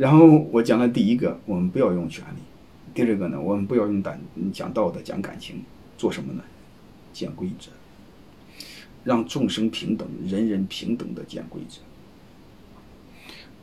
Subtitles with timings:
[0.00, 2.38] 然后我讲了第一个，我们不要用权力；
[2.94, 4.18] 第二个呢，我们不要用胆
[4.50, 5.62] 讲道德、讲感情，
[5.98, 6.42] 做什么呢？
[7.12, 7.68] 讲规则，
[9.04, 11.82] 让众生平等，人人平等的讲规则。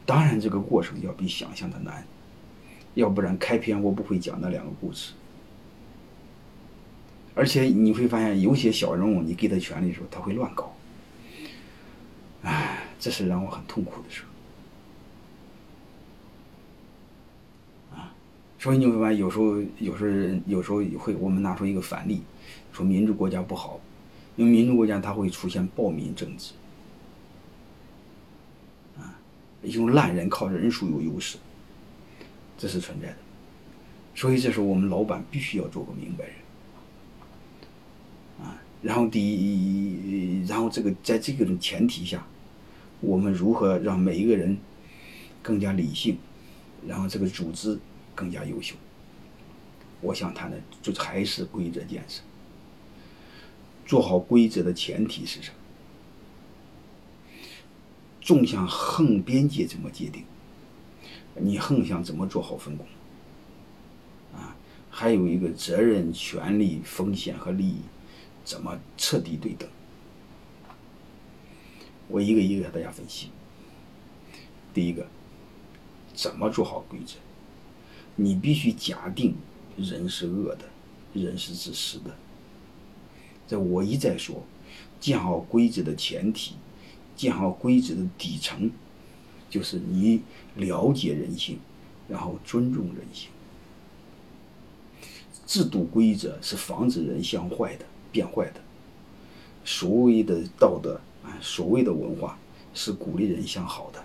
[0.05, 2.05] 当然，这个过程要比想象的难，
[2.93, 5.13] 要不然开篇我不会讲那两个故事。
[7.33, 10.71] 而且你会发现，有些小人物，你给他权力的时候，他会乱搞。
[12.43, 14.21] 唉，这是让我很痛苦的事。
[18.59, 22.21] 所以你会发现，有时候，有时候，有时候会，我们拿出一个反例，
[22.73, 23.79] 说民主国家不好，
[24.35, 26.53] 因为民主国家它会出现暴民政治。
[28.97, 29.19] 啊，
[29.61, 31.37] 用烂人靠人数有优势，
[32.57, 33.17] 这是存在的。
[34.15, 36.33] 所以这时候我们老板必须要做个明白人。
[38.39, 42.25] 啊然后第一，然后这个在这个种前提下，
[43.01, 44.57] 我们如何让每一个人
[45.41, 46.17] 更加理性，
[46.87, 47.77] 然后这个组织
[48.17, 48.75] 更加优秀？
[50.01, 52.21] 我想谈的就还是规则建设。
[53.85, 55.55] 做好规则的前提是什么？
[58.19, 60.25] 纵向横边界怎么界定？
[61.35, 62.85] 你横向怎么做好分工？
[64.33, 64.57] 啊，
[64.89, 67.81] 还有一个责任、权利、风险和利益。
[68.43, 69.67] 怎么彻底对等？
[72.07, 73.29] 我一个一个给大家分析。
[74.73, 75.05] 第一个，
[76.13, 77.15] 怎么做好规则？
[78.17, 79.33] 你必须假定
[79.77, 80.65] 人是恶的，
[81.13, 82.13] 人是自私的。
[83.47, 84.43] 这我一再说，
[84.99, 86.55] 建好规则的前提，
[87.15, 88.69] 建好规则的底层，
[89.49, 90.21] 就是你
[90.55, 91.59] 了解人性，
[92.09, 93.29] 然后尊重人性。
[95.45, 97.85] 制度规则是防止人向坏的。
[98.09, 98.61] 变坏的，
[99.63, 102.39] 所谓的道德啊，所谓的文化
[102.73, 104.03] 是鼓励人向好的。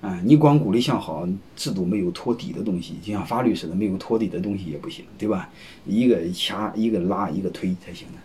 [0.00, 5.50] 啊，你光鼓励向好，制度没有托底的东西，就像法律似的，没有托底的东西也不行，对吧？
[5.84, 8.18] 一个掐，一个拉，一个推才行的。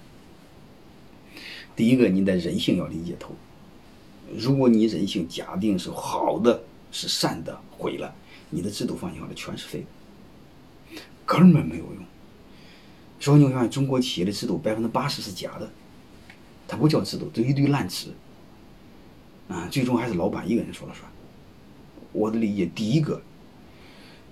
[1.75, 3.33] 第一个，你的人性要理解透。
[4.38, 8.13] 如果你人性假定是好的，是善的，毁了，
[8.51, 9.83] 你的制度放下来全是废
[10.91, 11.97] 的，根本没有用。
[13.19, 15.72] 所以你看，中国企业的制度百分之八十是假的，
[16.67, 18.13] 它不叫制度，都一堆烂词。
[19.47, 21.12] 啊，最终还是老板一个人说了算。
[22.13, 23.22] 我的理解，第一个，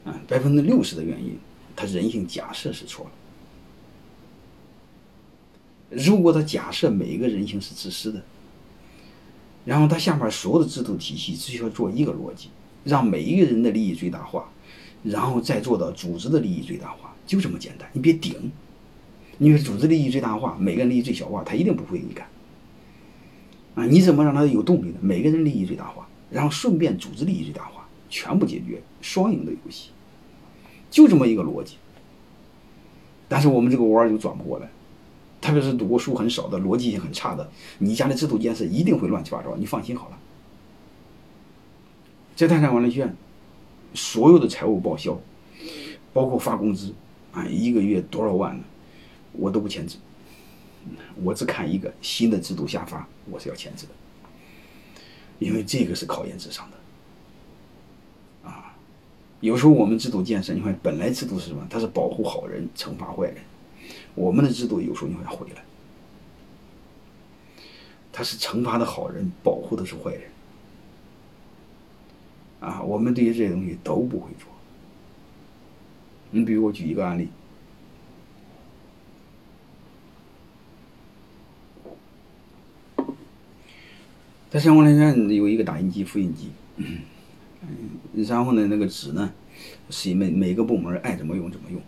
[0.06, 1.38] 啊，百分之六十的原因，
[1.75, 3.12] 他人性假设是错了。
[5.90, 8.24] 如果他假设每一个人性是自私的，
[9.66, 12.47] 然后他下面所有的制度体系只需要做一个逻辑，
[12.86, 14.50] 让每一个人的利益最大化，
[15.03, 17.90] 然后再做到组织的利益最大化，就这么简单。
[17.92, 18.52] 你别顶。
[19.40, 22.28] 因为组织利益最大化，每个人利益最小化，他一定不会给你干。
[23.74, 25.00] 啊，你怎么让他有动力呢？
[25.02, 29.90] 每个人利益最大化，然后顺便组织利益最大化，全部解决，双赢的游戏，
[30.90, 31.75] 就这么一个逻辑。
[33.28, 34.69] 但是我们这个弯儿就转不过来，
[35.40, 37.50] 特别是读过书很少的、逻辑性很差的，
[37.80, 39.56] 你家的制度建设一定会乱七八糟。
[39.56, 40.18] 你放心好了，
[42.36, 43.16] 在泰山管理学院，
[43.94, 45.19] 所有的财务报销，
[46.13, 46.94] 包括发工资，
[47.31, 48.63] 啊，一个月多少万呢？
[49.34, 49.96] 我都不签字，
[51.24, 53.94] 我只看一个新的制度下发，我是要签字的，
[55.41, 58.78] 因为这个是考验智商的，啊，
[59.40, 61.66] 有时候我们制度建设，你看本来制度是什么？
[61.68, 63.38] 它是保护好人，惩罚坏人，
[64.13, 65.62] 我们的制度有时候你会毁了，
[68.13, 70.30] 它是惩罚的好人，保护的是坏人，
[72.59, 74.47] 啊，我们对于这些东西都不会做。
[76.30, 77.30] 你比如我举一个案例。
[84.51, 86.97] 在相关人员有一个打印机、复印机，嗯，
[88.28, 89.31] 然后呢，那个纸呢，
[89.89, 91.81] 是每每个部门爱怎么用怎么用，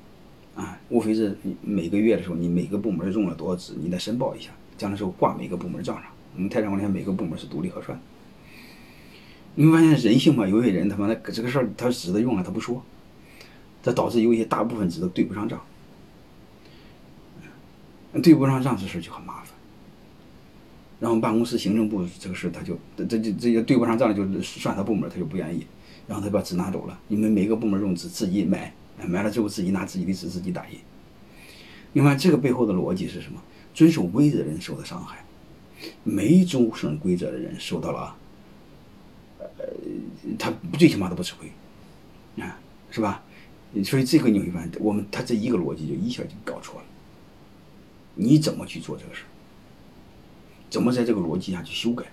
[0.56, 6.06] 啊，无非是每个月的时候，你每个部门用了多少纸，你再申报一下，将来时候挂每个部门账上。
[6.36, 8.00] 我们泰山管理每个部门是独立核算。
[9.56, 12.82] 你会发现人性嘛，有些人他妈的这个事儿，他纸的用了他不说，
[13.84, 15.62] 这导致有一些大部分纸都对不上账，
[18.24, 19.54] 对不上账这事就很麻烦。
[21.00, 25.66] 然后办公室行政部这个事，他就这这这些对不上账，就算他部门，他就不愿意，
[26.08, 27.00] 然后他把纸拿走了。
[27.08, 28.74] 你们每个部门用纸自己买，
[29.08, 30.78] 买了之后自己拿自己的纸自己打印。
[31.92, 33.42] 你看这个背后的逻辑是什么？
[33.74, 35.26] 遵守规则的人受的伤害，
[36.04, 38.16] 没遵守规则的人受到了，
[39.40, 39.66] 呃，
[40.38, 42.60] 他最起码都不吃亏，啊，
[42.92, 43.24] 是吧？
[43.84, 46.86] 所以这个你会发现，我们他这一个逻辑就一下就搞错了。
[48.14, 49.33] 你怎么去做这个事儿？
[50.74, 52.04] 怎么在这个逻辑下去修改？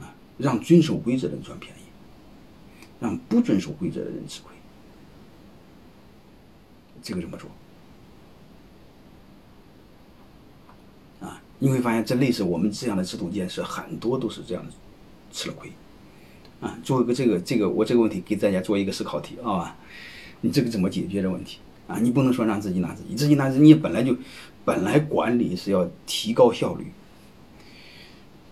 [0.00, 1.82] 啊，让遵守规则的人赚便宜，
[2.98, 4.52] 让不遵守规则的人吃亏。
[7.00, 7.48] 这个怎么做？
[11.20, 14.66] 啊，你会发现，这类似我们这样的制度建设，很多都是这样
[15.30, 15.70] 吃了亏。
[16.60, 19.76] 啊，做一个这个这个，我这个问题给大家做一个思考题啊，
[20.40, 21.60] 你这个怎么解决的问题？
[21.88, 24.16] 啊，你不能说让自己拿自己，自己拿自己，你本来就
[24.64, 26.86] 本来管理是要提高效率、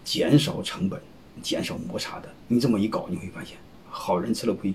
[0.04, 1.00] 减少成本、
[1.42, 2.32] 减少摩擦的。
[2.48, 3.58] 你这么一搞，你会发现
[3.90, 4.72] 好人吃了亏，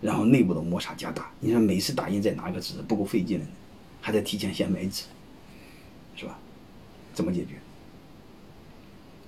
[0.00, 1.30] 然后内部的摩擦加大。
[1.40, 3.46] 你说每次打印再拿个纸不够费劲的，
[4.00, 5.04] 还得提前先买纸，
[6.14, 6.38] 是吧？
[7.12, 7.54] 怎么解决？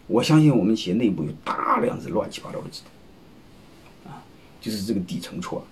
[0.07, 4.23] 我相信我们企业内部有大量的乱七八糟的制度，啊，
[4.61, 5.67] 就是这个底层错了。